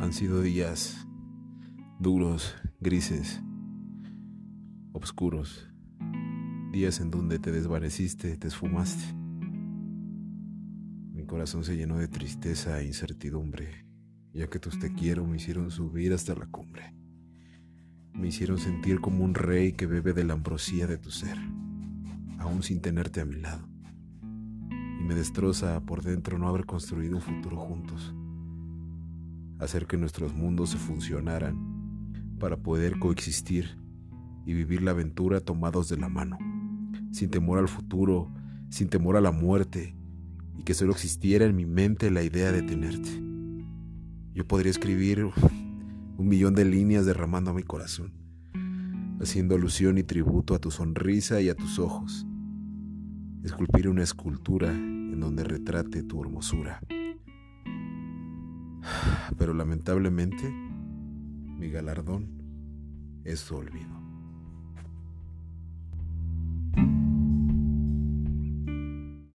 Han 0.00 0.12
sido 0.12 0.42
días 0.42 1.08
duros, 1.98 2.54
grises, 2.78 3.42
oscuros, 4.92 5.68
días 6.70 7.00
en 7.00 7.10
donde 7.10 7.40
te 7.40 7.50
desvaneciste, 7.50 8.36
te 8.36 8.46
esfumaste. 8.46 9.02
Mi 11.12 11.26
corazón 11.26 11.64
se 11.64 11.76
llenó 11.76 11.98
de 11.98 12.06
tristeza 12.06 12.80
e 12.80 12.86
incertidumbre, 12.86 13.88
ya 14.32 14.46
que 14.46 14.60
tus 14.60 14.78
te 14.78 14.94
quiero 14.94 15.26
me 15.26 15.38
hicieron 15.38 15.68
subir 15.72 16.12
hasta 16.12 16.36
la 16.36 16.46
cumbre. 16.46 16.94
Me 18.12 18.28
hicieron 18.28 18.58
sentir 18.58 19.00
como 19.00 19.24
un 19.24 19.34
rey 19.34 19.72
que 19.72 19.86
bebe 19.86 20.12
de 20.12 20.22
la 20.22 20.34
ambrosía 20.34 20.86
de 20.86 20.98
tu 20.98 21.10
ser, 21.10 21.36
aún 22.38 22.62
sin 22.62 22.80
tenerte 22.80 23.20
a 23.20 23.24
mi 23.24 23.40
lado. 23.40 23.68
Y 25.00 25.02
me 25.02 25.16
destroza 25.16 25.80
por 25.80 26.02
dentro 26.02 26.38
no 26.38 26.46
haber 26.46 26.66
construido 26.66 27.16
un 27.16 27.22
futuro 27.22 27.56
juntos. 27.56 28.14
Hacer 29.58 29.86
que 29.86 29.96
nuestros 29.96 30.34
mundos 30.34 30.70
se 30.70 30.78
funcionaran 30.78 31.56
para 32.38 32.56
poder 32.56 32.98
coexistir 32.98 33.76
y 34.46 34.54
vivir 34.54 34.82
la 34.82 34.92
aventura 34.92 35.40
tomados 35.40 35.88
de 35.88 35.96
la 35.96 36.08
mano, 36.08 36.38
sin 37.10 37.28
temor 37.30 37.58
al 37.58 37.68
futuro, 37.68 38.32
sin 38.70 38.88
temor 38.88 39.16
a 39.16 39.20
la 39.20 39.32
muerte, 39.32 39.94
y 40.56 40.62
que 40.62 40.74
solo 40.74 40.92
existiera 40.92 41.44
en 41.44 41.56
mi 41.56 41.66
mente 41.66 42.10
la 42.10 42.22
idea 42.22 42.52
de 42.52 42.62
tenerte. 42.62 43.10
Yo 44.34 44.46
podría 44.46 44.70
escribir 44.70 45.28
un 46.16 46.28
millón 46.28 46.54
de 46.54 46.64
líneas 46.64 47.06
derramando 47.06 47.50
a 47.50 47.54
mi 47.54 47.62
corazón, 47.62 48.12
haciendo 49.20 49.54
alusión 49.54 49.98
y 49.98 50.02
tributo 50.02 50.54
a 50.54 50.58
tu 50.58 50.70
sonrisa 50.70 51.40
y 51.40 51.48
a 51.48 51.54
tus 51.54 51.78
ojos. 51.78 52.26
Esculpir 53.42 53.88
una 53.88 54.02
escultura 54.02 54.72
en 54.72 55.20
donde 55.20 55.44
retrate 55.44 56.02
tu 56.02 56.22
hermosura. 56.22 56.80
Pero 59.36 59.52
lamentablemente, 59.52 60.50
mi 60.50 61.70
galardón 61.70 62.28
es 63.24 63.40
su 63.40 63.56
olvido. 63.56 64.07